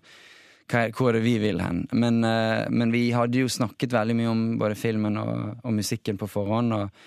[0.67, 1.86] hva hvor er det vi vil hen?
[1.95, 6.17] Men, eh, men vi hadde jo snakket veldig mye om både filmen og, og musikken
[6.19, 6.75] på forhånd.
[6.75, 7.05] Og,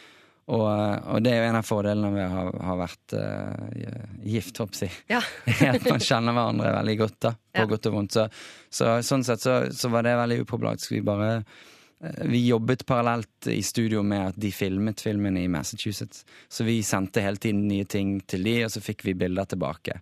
[0.55, 4.63] og, eh, og det er jo en av fordelene ved å ha, vært uh, gift,
[4.63, 4.97] håper jeg.
[5.13, 5.21] Ja.
[5.75, 7.69] at man kjenner hverandre veldig godt, da, på Ja.
[7.75, 8.17] godt og vondt.
[8.17, 8.25] Så,
[8.73, 10.97] så sånn sett så, så var det veldig uproblematisk.
[10.97, 11.61] Vi bare eh,
[12.01, 16.25] vi jobbet parallelt i studio med at de filmet filmen i Massachusetts.
[16.49, 19.99] Så vi sendte hele tiden nye ting til de, og så fikk vi bilder tilbake.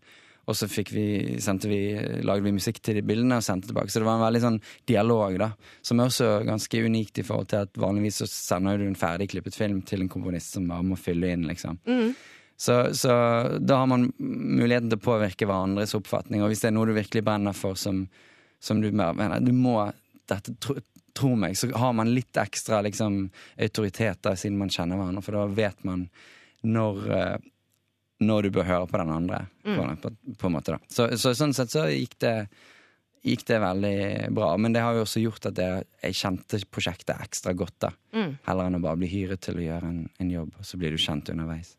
[0.48, 1.37] Og så vi,
[1.68, 1.80] vi,
[2.24, 3.92] lagde vi musikk til de bildene og sendte tilbake.
[3.92, 5.50] Så det var en veldig sånn dialog, da.
[5.84, 9.58] Som er også ganske unikt i forhold til at vanligvis så sender du en ferdigklippet
[9.58, 11.82] film til en komponist som bare må fylle inn, liksom.
[11.84, 12.14] Mm.
[12.58, 13.12] Så, så
[13.61, 16.40] da har man muligheten til å påvirke hverandres oppfatning.
[16.42, 18.06] Og hvis det er noe du virkelig brenner for, som,
[18.58, 19.82] som du mener Du må
[20.28, 20.56] dette,
[21.18, 23.24] tro, meg, så har man litt ekstra liksom,
[23.66, 26.07] autoritet da, siden man kjenner hverandre, for da vet man
[26.66, 27.38] når eh,
[28.18, 29.96] når du bør høre på den andre, på, Mm.
[30.02, 30.72] på, på en måte.
[30.74, 30.78] da.
[30.90, 32.33] Så, så sånn sett så gikk det,
[33.22, 33.92] gikk det veldig
[34.35, 34.48] bra.
[34.59, 37.92] Men det har jo også gjort at jeg, jeg kjente prosjektet ekstra godt, da.
[38.18, 38.33] Mm.
[38.48, 40.90] Heller enn å bare bli hyret til å gjøre en, en jobb, og så blir
[40.90, 41.76] du kjent underveis.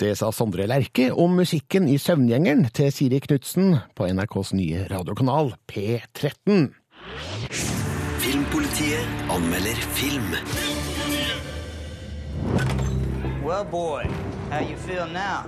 [0.00, 5.52] Det sa Sondre Lerche om musikken i Søvngjengeren til Siri Knutsen på NRKs nye radiokanal
[5.68, 6.70] P13.
[8.58, 10.34] Filmpolitiet anmelder film.
[13.44, 14.10] Well, boy,
[14.50, 15.46] how you feel now?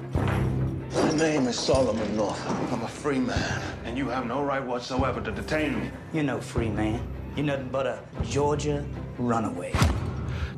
[0.95, 2.41] My name is Solomon North.
[2.73, 5.91] I'm a free man, and you have no right whatsoever to detain me.
[6.13, 7.01] You're no free man.
[7.35, 8.85] You're nothing but a Georgia
[9.19, 9.73] runaway.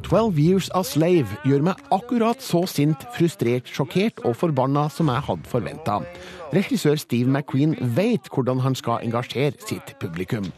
[0.03, 5.25] 12 Years a Slave gjør meg akkurat så sint, frustrert, sjokkert og forbanna som jeg
[5.25, 6.03] hadde forventa.
[6.53, 10.51] Regissør Steve McQueen vet hvordan han skal engasjere sitt publikum.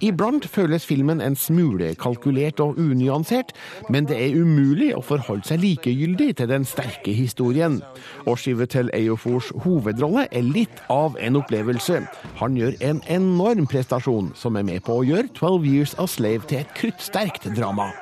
[0.00, 3.52] Iblant føles filmen en smule kalkulert og unyansert,
[3.92, 7.82] men det er umulig å forholde seg likegyldig til den sterke historien.
[8.24, 8.40] Og
[8.72, 12.00] til Ejofors hovedrolle er litt av en opplevelse.
[12.40, 16.48] Han gjør en enorm prestasjon, som er med på å gjøre 12 Years a Slave
[16.48, 17.92] til et kruttsterkt drama.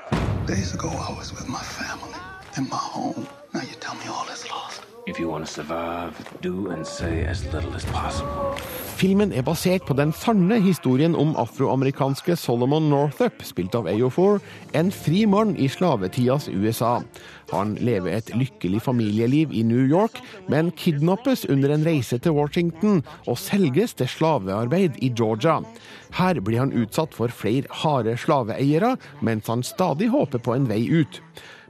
[0.46, 2.18] Days ago, I was with my family
[2.56, 3.26] in my home.
[3.52, 4.59] Now you tell me all is lost.
[9.00, 14.40] Filmen er basert på den sanne historien om afroamerikanske Solomon Northup, spilt av Eofor,
[14.76, 16.98] en fri mann i slavetidas USA.
[17.52, 20.20] Han lever et lykkelig familieliv i New York,
[20.52, 25.60] men kidnappes under en reise til Washington og selges til slavearbeid i Georgia.
[26.16, 30.84] Her blir han utsatt for flere harde slaveeiere, mens han stadig håper på en vei
[30.90, 31.22] ut.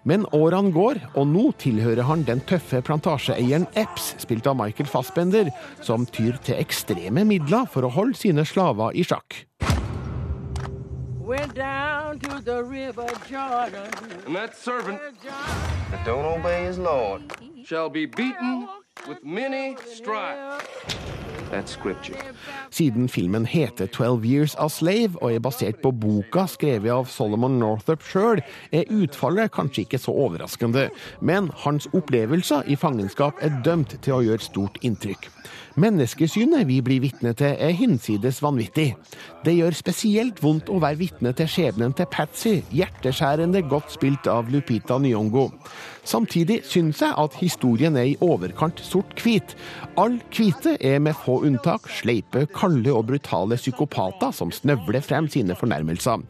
[0.09, 5.51] Men årene går, og nå tilhører han den tøffe plantasjeeieren Epps, spilt av Michael Fassbender,
[5.85, 9.45] som tyr til ekstreme midler for å holde sine slaver i sjakk.
[11.21, 13.87] Went down to the river Jordan.
[14.27, 17.23] And that servant that don't obey his Lord
[17.65, 18.67] shall be beaten
[19.07, 20.65] with many stripes.
[22.71, 27.59] Siden filmen heter 'Twelve Years a Slave' og er basert på boka skrevet av Solomon
[27.59, 30.91] Northup sjøl, er utfallet kanskje ikke så overraskende.
[31.21, 35.29] Men hans opplevelser i fangenskap er dømt til å gjøre stort inntrykk.
[35.78, 38.88] Menneskesynet vi blir vitne til, er hinsides vanvittig.
[39.44, 44.50] Det gjør spesielt vondt å være vitne til skjebnen til Patsy, hjerteskjærende godt spilt av
[44.50, 45.50] Lupita Nyongo.
[46.11, 49.54] Samtidig syns jeg at historien er i overkant sort-hvit.
[50.00, 55.54] All hvite er med få unntak sleipe, kalde og brutale psykopater som snøvler frem sine
[55.54, 56.24] fornærmelser.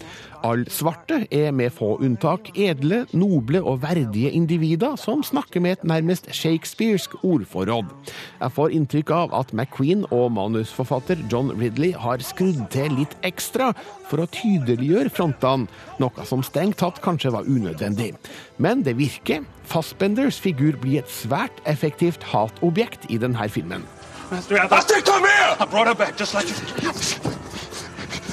[0.44, 5.84] All svarte er med få unntak edle, noble og verdige individer som snakker med et
[5.84, 7.92] nærmest shakespearsk ordforråd.
[8.40, 13.70] Jeg får inntrykk av at McQueen og manusforfatter John Ridley har skrudd til litt ekstra
[14.10, 15.68] for å tydeliggjøre frontene,
[16.02, 18.12] noe som strengt tatt kanskje var unødvendig.
[18.58, 19.44] Men det virker.
[19.70, 23.86] Fassbenders figur blir et svært effektivt hatobjekt i denne filmen.
[24.30, 25.56] Master, come here!
[25.58, 26.54] I brought her back just like you.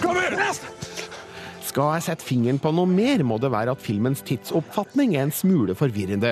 [0.02, 0.36] Come here!
[0.38, 0.77] Master!
[1.78, 5.34] Skal jeg sette fingeren på noe mer, må det være at filmens tidsoppfatning er en
[5.36, 6.32] smule forvirrende.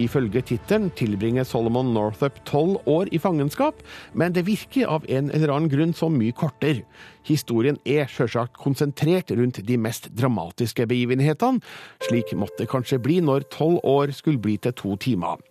[0.00, 3.84] Ifølge tittelen tilbringer Solomon Northup tolv år i fangenskap,
[4.16, 6.86] men det virker av en eller annen grunn så mye kortere.
[7.28, 11.60] Historien er sjølsagt konsentrert rundt de mest dramatiske begivenhetene.
[12.08, 15.44] Slik måtte det kanskje bli når tolv år skulle bli til to timer.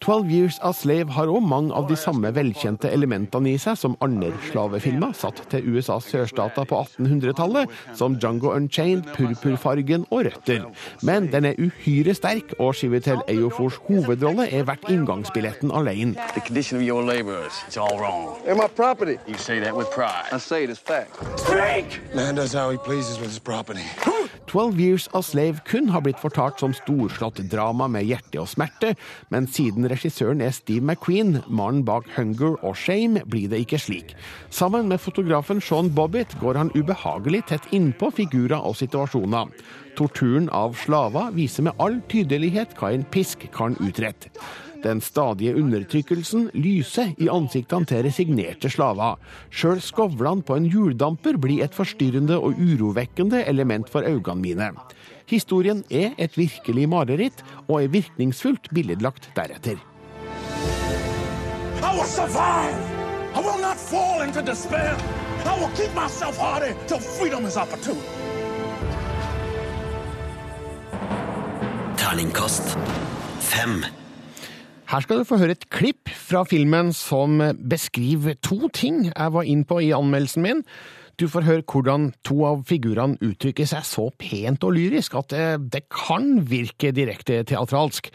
[0.00, 3.96] 'Twelve Years a Slave' har òg mange av de samme velkjente elementene i seg som
[4.04, 10.68] andre slavefilmer satt til USAs sørstater på 1800-tallet, som 'Django Unchained', 'Purpurfargen' og 'Røtter'.
[11.02, 16.14] Men den er uhyre sterk, og Chivetel Eyofors hovedrolle er verdt inngangsbilletten alene.
[16.34, 18.38] The condition of your laborers, it's all wrong.
[18.46, 19.18] They're my property.
[19.26, 20.30] You say that with pride.
[20.32, 21.10] I say it as fact.
[21.40, 22.00] Speak!
[22.14, 23.82] Man does how he pleases with his property.
[24.48, 28.94] 'Twelve Years a Slave' kun har blitt fortalt som storslått drama med hjerte og smerte,
[29.28, 34.14] men siden regissøren er Steve McQueen, mannen bak 'Hunger' og 'Shame', blir det ikke slik.
[34.48, 39.52] Sammen med fotografen Sean Bobbitt går han ubehagelig tett innpå figurer og situasjoner.
[39.96, 44.32] Torturen av slaver viser med all tydelighet hva en pisk kan utrette.
[44.82, 49.18] Den stadige undertrykkelsen lyser i ansiktene til resignerte slaver.
[49.50, 54.70] Sjøl skovlene på en hjuldamper blir et forstyrrende og urovekkende element for øynene mine.
[55.28, 59.76] Historien er et virkelig mareritt, og er virkningsfullt billedlagt deretter.
[61.82, 62.78] I will survive.
[63.34, 64.96] I will not fall into despair.
[65.44, 68.02] I will keep myself hardy till freedom is opportune.
[71.96, 72.78] Terningkast
[73.40, 73.84] fem.
[74.88, 79.44] Her skal du få høre et klipp fra filmen som beskriver to ting jeg var
[79.44, 80.62] inn på i anmeldelsen min.
[81.18, 85.46] Du får høre hvordan to av figurene uttrykker seg så pent og lyrisk at det,
[85.74, 88.12] det kan virke direkte teatralsk.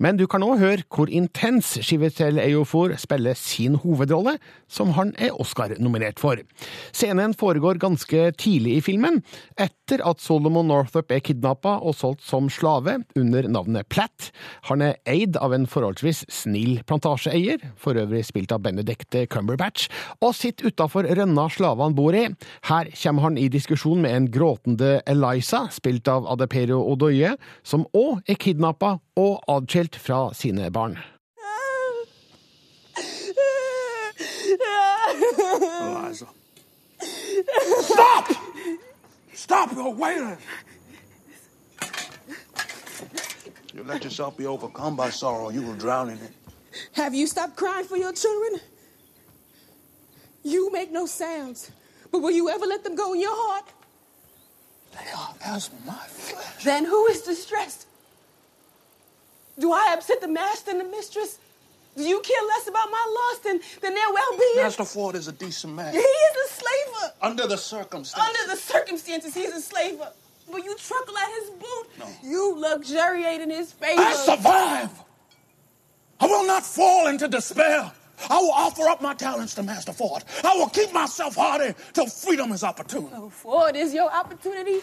[0.00, 5.36] Men du kan òg høre hvor intens Chivetel Eyofor spiller sin hovedrolle, som han er
[5.36, 6.40] Oscar-nominert for.
[6.96, 9.20] Scenen foregår ganske tidlig i filmen,
[9.60, 14.30] etter at Solomon Northup er kidnappa og solgt som slave under navnet Platt.
[14.70, 19.90] Han er eid av en forholdsvis snill plantasjeeier, for øvrig spilt av Benedicte Cumberbatch,
[20.24, 22.24] og sitter utafor rønna slavene bor i.
[22.68, 28.22] Her kommer han i diskusjon med en gråtende Eliza, spilt av Adepero Odoye, som òg
[28.28, 30.98] er kidnappa og adskilt fra sine barn.
[35.80, 36.26] Eliza.
[37.82, 38.32] Stop!
[39.34, 40.36] Stop, you're wailing.
[43.74, 46.32] You let yourself be overcome by sorrow, you will drown in it.
[46.92, 48.60] Have you stopped crying for your children?
[50.42, 51.70] You make no sounds,
[52.10, 53.72] but will you ever let them go in your heart?
[54.92, 56.64] They are as my flesh.
[56.64, 57.86] Then who is distressed?
[59.58, 61.38] Do I upset the master and the mistress?
[61.96, 64.64] Do you care less about my loss than, than their well-being?
[64.64, 65.92] Master Ford is a decent man.
[65.92, 67.12] He is a slaver.
[67.20, 68.28] Under the circumstances.
[68.28, 70.10] Under the circumstances, he's a slaver.
[70.50, 71.86] But you truckle at his boot.
[71.98, 72.08] No.
[72.22, 74.00] You luxuriate in his favor.
[74.00, 74.90] I survive.
[76.20, 77.92] I will not fall into despair.
[78.28, 80.24] I will offer up my talents to Master Ford.
[80.44, 83.10] I will keep myself hardy till freedom is opportune.
[83.14, 84.80] Oh, Ford is your opportunity.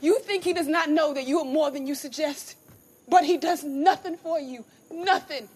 [0.00, 2.56] You think he does not know that you are more than you suggest,
[3.08, 4.64] but he does nothing for you.
[4.90, 5.48] Nothing.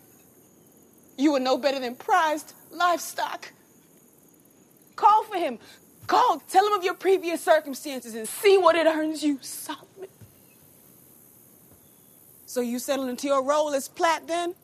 [1.16, 3.52] You are no better than prized livestock.
[4.96, 5.58] Call for him.
[6.06, 6.40] Call.
[6.48, 10.08] Tell him of your previous circumstances and see what it earns you, Solomon.
[12.46, 14.54] So you settle into your role as Platt then?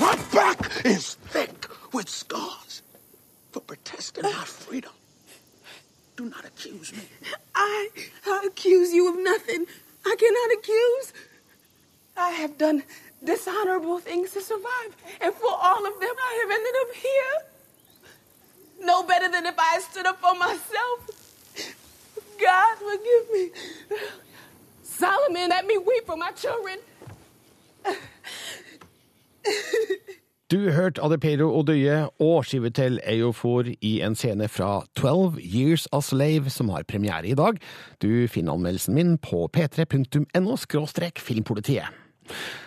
[0.00, 2.82] My back is thick with scars
[3.52, 4.92] for protesting my freedom.
[6.16, 7.02] Do not accuse me.
[7.54, 7.88] I,
[8.26, 9.66] I accuse you of nothing.
[10.06, 11.12] I cannot accuse.
[12.16, 12.82] I have done
[13.22, 18.86] dishonorable things to survive, and for all of them, I have ended up here.
[18.86, 21.10] No better than if I had stood up for myself.
[22.40, 23.50] God, forgive me.
[24.82, 26.78] Solomon, let me weep for my children.
[30.54, 35.98] Du hørte Adepero Odøye og skive til Eofor i en scene fra 12 Years a
[35.98, 37.58] Slave, som har premiere i dag.
[37.98, 40.54] Du finner anmeldelsen min på p3.no
[41.18, 42.03] filmpolitiet.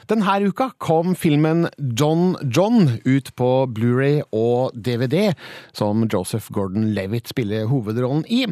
[0.08, 5.34] Denne uka kom filmen John John ut på Blu-ray og DVD,
[5.76, 8.46] som Joseph Gordon-Levitt spiller hovedrollen i.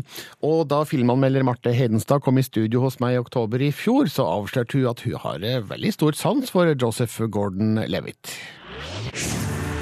[0.43, 4.27] Og da filmanmelder Marte Hedenstad kom i studio hos meg i oktober i fjor, så
[4.27, 8.35] avslørte hun at hun har veldig stor sans for Joseph Gordon-Levitt.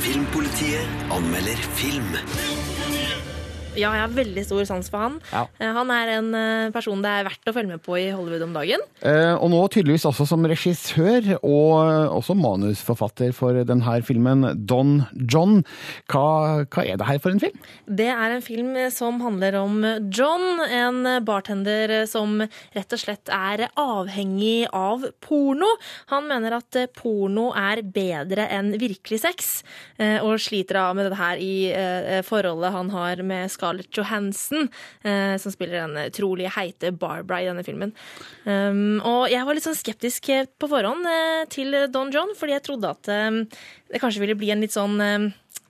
[0.03, 2.52] Filmpolitiet anmelder film.
[3.73, 5.15] Ja, jeg har veldig stor sans for han.
[5.31, 5.47] Ja.
[5.57, 8.45] Eh, Han er en eh, person det er verdt å følge med på i Hollywood
[8.45, 8.83] om dagen.
[9.01, 15.63] Eh, og nå tydeligvis også som regissør, og også manusforfatter for denne filmen, Don John.
[16.11, 17.57] Hva, hva er det her for en film?
[17.89, 19.81] Det er en film som handler om
[20.13, 22.43] John, en bartender som
[22.75, 25.71] rett og slett er avhengig av porno.
[26.13, 29.51] Han mener at porno er bedre enn virkelig sex,
[30.21, 34.67] og sliter av med det her i forholdet han har med Scarlett Johansson,
[35.03, 37.93] eh, som spiller den utrolig heite Barbara i denne filmen.
[38.43, 40.27] Um, og jeg var litt sånn skeptisk
[40.59, 43.39] på forhånd eh, til Don John, fordi jeg trodde at eh,
[43.93, 45.29] det kanskje ville bli en litt sånn eh,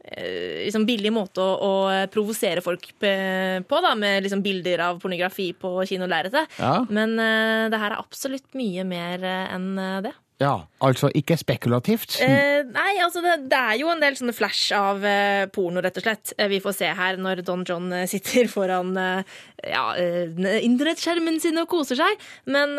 [0.09, 1.73] eh, liksom billig måte å, å
[2.13, 6.57] provosere folk på, da, med liksom bilder av pornografi på kinolerretet.
[6.57, 6.79] Ja.
[6.89, 10.17] Men eh, det her er absolutt mye mer eh, enn eh, det.
[10.41, 12.17] Ja, altså ikke spekulativt.
[12.25, 15.99] Eh, nei, altså det, det er jo en del sånne flash av eh, porno, rett
[16.01, 16.33] og slett.
[16.37, 19.21] Eh, vi får se her når Don John eh, sitter foran eh,
[19.69, 20.33] ja, eh,
[20.65, 22.25] internettskjermen sin og koser seg.
[22.49, 22.73] Men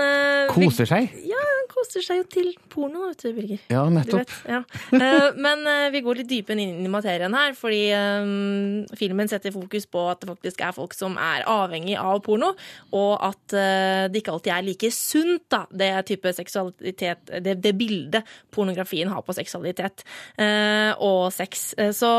[0.50, 1.14] Koser seg?
[1.24, 3.62] Ja, han koser seg jo til porno, vet du, Birger.
[3.72, 4.24] Ja, nettopp.
[4.26, 4.60] vet, ja.
[4.98, 5.64] Eh, Men
[5.94, 7.84] vi går litt dypere inn i materien her, fordi
[8.98, 12.52] filmen setter fokus på at det faktisk er folk som er avhengig av porno,
[12.94, 13.56] og at
[14.10, 19.22] det ikke alltid er like sunt, da, det type seksualitet, det, det bildet pornografien har
[19.26, 20.02] på seksualitet
[20.40, 21.66] eh, og sex.
[21.78, 22.11] Eh, Så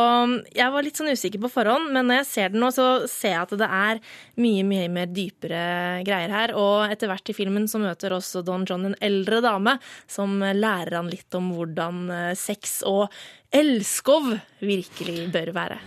[0.55, 3.35] jeg var litt sånn usikker på forhånd, men når jeg ser den nå, så ser
[3.35, 4.01] jeg at det er
[4.41, 5.63] mye, mye mer dypere
[6.07, 9.77] greier her, og etter hvert i filmen så møter også Don John en eldre dame
[10.11, 13.07] som lærer han litt om hvordan eh, sex og
[13.55, 15.79] elskov virkelig bør være.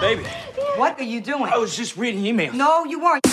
[0.00, 0.24] Baby,
[0.78, 1.44] What are you doing?
[1.44, 2.52] I was just reading email.
[2.54, 3.26] No, you weren't.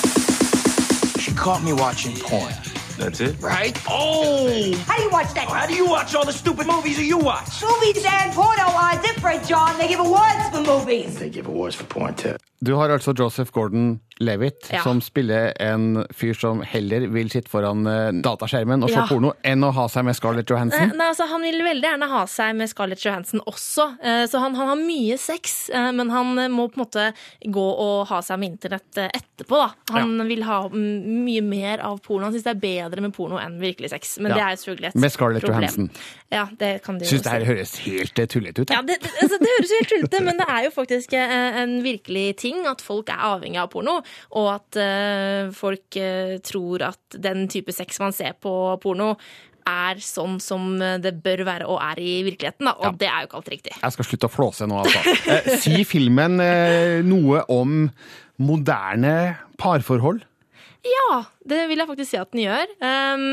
[1.19, 2.51] She caught me watching porn.
[2.99, 3.33] That's it?
[3.39, 3.75] Right?
[3.89, 4.73] Oh!
[4.87, 5.47] How do you watch that?
[5.47, 7.51] How do you watch all the stupid movies that you watch?
[7.63, 9.77] Movies and porno are different, John.
[9.79, 11.17] They give awards for movies.
[11.17, 12.35] They give awards for porn too.
[12.65, 13.51] Du har altså Joseph
[14.19, 14.81] Gordon-Levitt, Ja.
[14.83, 19.07] som spiller en fyr som heller vil sitte foran eh, dataskjermen og se Ja.
[19.07, 20.97] porno, enn å ha seg med Scarlett Eh, Johansson.
[20.97, 24.55] Nei, altså, han vil veldig gjerne ha seg med Scarlett Johansson også, eh, så han,
[24.55, 27.13] han har mye sex, men han må på en måte
[27.45, 29.55] gå og ha seg med internett etterpå.
[29.55, 29.73] Da.
[29.93, 32.23] Han vil ha mm, mye mer av porno.
[32.25, 34.35] Han syns det er bedre med porno enn virkelig sex, men Ja.
[34.35, 35.01] det er selvfølgelig et problem.
[35.01, 35.61] Med Scarlett problem.
[35.61, 35.89] Johansson.
[36.31, 38.69] Ja, det kan du Syns det her høres helt tullete ut.
[38.69, 42.67] Ja, det, altså, det høres helt tullete men det er jo faktisk en virkelig ting
[42.67, 44.01] at folk er avhengig av porno,
[44.37, 49.15] og at eh, folk eh, tror at den type sex man ser på porno,
[49.69, 52.73] er sånn som det bør være og er i virkeligheten, da.
[52.79, 53.75] og det er jo ikke alltid riktig.
[53.75, 55.03] Jeg skal slutte å flåse nå, altså.
[55.29, 57.85] Eh, si filmen eh, noe om
[58.41, 59.13] moderne
[59.59, 60.23] parforhold?
[60.87, 62.69] Ja, det vil jeg faktisk si at den gjør.
[62.79, 63.23] Um,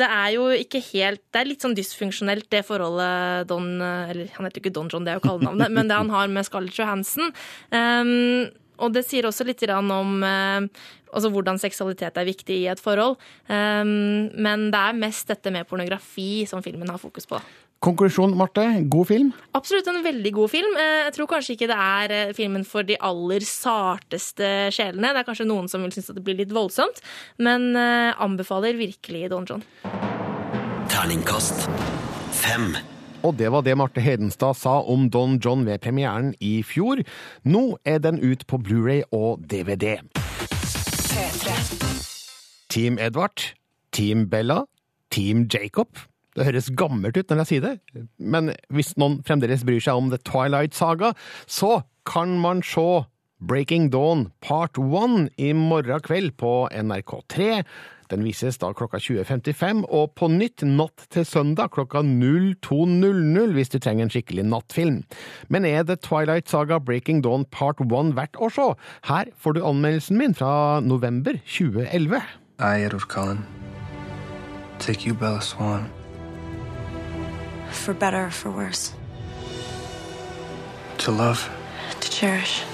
[0.00, 4.48] det er jo ikke helt Det er litt sånn dysfunksjonelt, det forholdet Don Eller han
[4.48, 6.80] heter jo ikke Don John, det er jo kallenavnet, men det han har med Scarlett
[6.80, 7.30] Johansson.
[7.70, 10.66] Um, og det sier også litt om eh,
[11.12, 13.16] altså hvordan seksualitet er viktig i et forhold.
[13.48, 17.40] Um, men det er mest dette med pornografi som filmen har fokus på.
[17.78, 18.64] Konklusjon, Marte.
[18.90, 19.30] God film?
[19.54, 20.72] Absolutt en veldig god film.
[20.82, 25.14] Eh, Jeg tror kanskje ikke det er eh, filmen for de aller sarteste sjelene.
[25.14, 26.98] Det er kanskje noen som vil synes at det blir litt voldsomt,
[27.38, 29.62] men anbefaler virkelig Don John.
[30.90, 31.68] Terningkast
[32.34, 32.72] fem.
[33.26, 37.00] Og det var det Marte Hedenstad sa om Don John ved premieren i fjor.
[37.42, 39.98] Nå er den ut på Blu-ray og DVD.
[42.70, 43.42] Team Edvard,
[43.92, 44.62] Team Bella,
[45.10, 45.98] Team Jacob.
[46.38, 50.12] Det høres gammelt ut når jeg sier det, men hvis noen fremdeles bryr seg om
[50.12, 51.10] The Twilight Saga,
[51.50, 53.02] så kan man se
[53.42, 57.64] Breaking Dawn part 1 i morgen kveld på NRK3.
[58.10, 63.78] Den vises da klokka 20.55, og på nytt natt til søndag klokka 02.00 hvis du
[63.78, 65.02] trenger en skikkelig nattfilm.
[65.48, 68.68] Men er The Twilight Saga Breaking Dawn Part 1 verdt å se?
[69.08, 72.22] Her får du anmeldelsen min fra november 2011.
[72.58, 73.44] I, Edward Cullen,
[74.78, 75.86] take you, Bella Swan,
[77.70, 78.94] For better or for worse.
[80.98, 81.48] to love.
[82.00, 82.64] To cherish.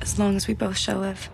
[0.00, 1.28] As long as we both shall live.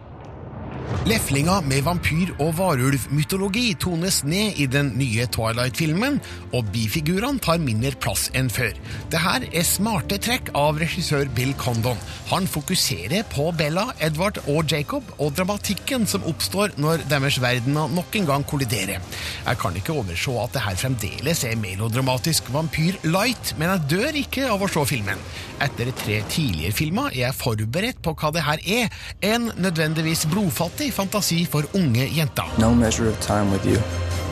[1.08, 6.18] Leflinga med vampyr- og varulvmytologi tones ned i den nye Twilight-filmen,
[6.52, 8.72] og bifigurene tar mindre plass enn før.
[9.12, 12.00] Det her er smarte trekk av regissør Bill Condon.
[12.28, 18.16] Han fokuserer på Bella, Edward og Jacob, og dramatikken som oppstår når deres verdener nok
[18.20, 19.04] en gang kolliderer.
[19.44, 24.20] Jeg kan ikke overse at det her fremdeles er melodramatisk vampyr light, men jeg dør
[24.24, 25.20] ikke av å se filmen.
[25.64, 29.00] Etter tre tidligere filmer er jeg forberedt på hva det her er,
[29.34, 32.46] en nødvendigvis blodfattig fantasi for unge jenter.
[32.58, 33.78] No measure of time with you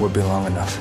[0.01, 0.79] would be long enough.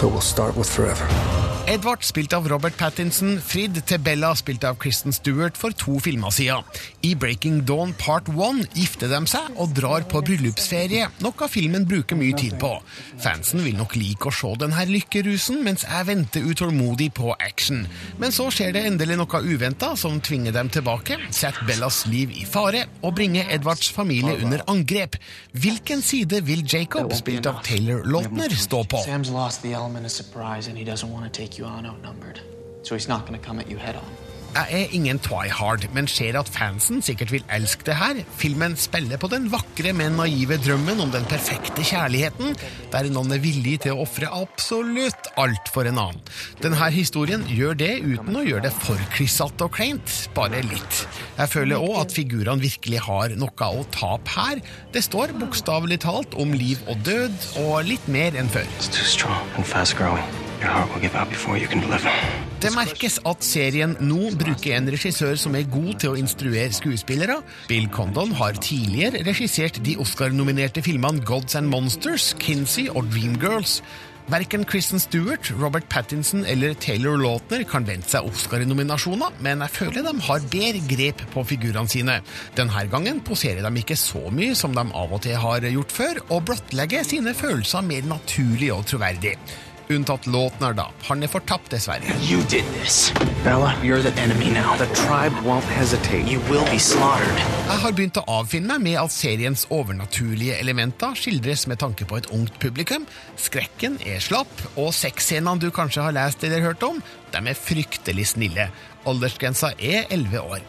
[0.00, 1.47] But we'll start with forever.
[1.68, 6.32] Edvard, spilt av Robert Pattinson, Frid til Bella, spilt av Kristen Stewart, for to filmer
[6.32, 6.64] siden.
[7.04, 12.16] I Breaking Dawn Part 1 gifter de seg og drar på bryllupsferie, noe filmen bruker
[12.16, 12.70] mye tid på.
[13.20, 17.84] Fansen vil nok like å se denne lykkerusen, mens jeg venter utålmodig på action.
[18.16, 22.46] Men så skjer det endelig noe uventa som tvinger dem tilbake, setter Bellas liv i
[22.48, 25.20] fare og bringer Edvards familie under angrep.
[25.52, 29.04] Hvilken side vil Jacob, spilt av Taylor Lautner, stå på?
[29.04, 32.40] Sam's lost the element of surprise, and he doesn't want to take you on outnumbered.
[32.82, 34.08] So he's not going to come at you head on.
[34.56, 38.22] Jeg er ingen twihard, men ser at fansen sikkert vil elske det her.
[38.40, 42.56] Filmen spiller på den vakre, men naive drømmen om den perfekte kjærligheten,
[42.90, 46.24] der noen er villig til å ofre absolutt alt for en annen.
[46.64, 51.04] Denne historien gjør det uten å gjøre det for klissete og kleint, bare litt.
[51.36, 54.64] Jeg føler òg at figurene virkelig har noe å tape her.
[54.96, 57.38] Det står bokstavelig talt om liv og død,
[57.68, 58.66] og litt mer enn før.
[58.80, 60.24] It's too strong and fast growing.
[62.58, 67.38] Det merkes at serien nå bruker en regissør som er god til å instruere skuespillere.
[67.70, 73.78] Bill Condon har tidligere regissert de Oscar-nominerte filmene Gods and Monsters, Kinsey og Dreamgirls.
[74.28, 80.04] Verken Kristen Stewart, Robert Pattinson eller Taylor Lautner kan vente seg Oscar-nominasjoner, men jeg føler
[80.04, 82.18] de har bedre grep på figurene sine.
[82.58, 86.20] Denne gangen poserer de ikke så mye som de av og til har gjort før,
[86.28, 89.38] og blottlegger sine følelser mer naturlig og troverdig.
[89.88, 90.90] Unntatt låten er da.
[91.08, 92.12] Han er fortapt, dessverre.
[92.28, 93.08] You did this.
[93.44, 94.76] Bella, you're the enemy now.
[94.76, 96.28] The tribe won't hesitate.
[96.28, 97.40] You will be slaughtered.
[97.68, 102.20] Jeg har begynt å avfinne meg med at seriens overnaturlige elementer skildres med tanke på
[102.20, 103.08] et ungt publikum.
[103.40, 107.00] Skrekken er slapp, og sexscenene du kanskje har lest eller hørt om,
[107.32, 108.68] de er fryktelig snille.
[109.08, 110.60] Aldersgrensa er 11 år.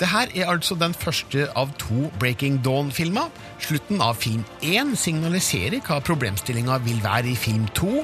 [0.00, 3.30] Det her er altså den første av to Breaking Dawn-filmer.
[3.62, 8.02] Slutten av film 1 signaliserer hva problemstillinga vil være i film 2.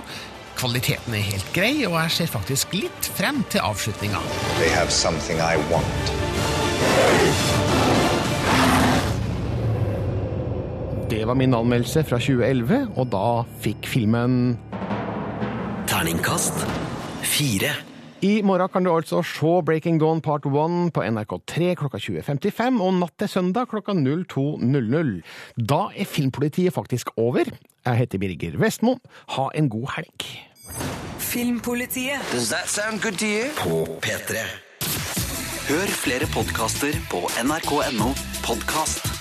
[0.61, 4.19] Kvaliteten er helt grei, og jeg ser faktisk litt frem til avslutninga.
[4.59, 6.11] They have something I want.
[11.09, 13.23] Det var min anmeldelse fra 2011, og da
[13.65, 14.59] fikk filmen
[15.89, 16.61] Terningkast
[17.25, 17.73] fire.
[18.21, 23.01] I morgen kan du altså se Breaking Dawn Part 1 på NRK3 klokka 20.55 og
[23.01, 25.17] natt til søndag klokka 02.00.
[25.57, 27.49] Da er Filmpolitiet faktisk over.
[27.49, 28.99] Jeg heter Birger Vestmo.
[29.39, 30.50] Ha en god helg.
[31.19, 32.21] Filmpolitiet.
[32.33, 33.51] Does that sound good to you?
[33.57, 34.45] På P3.
[35.71, 39.20] Hør flere podkaster på nrk.no podkast.